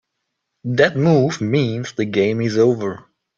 That 0.63 0.97
move 0.97 1.41
means 1.41 1.93
the 1.93 2.05
game 2.05 2.41
is 2.41 2.57
over. 2.57 3.05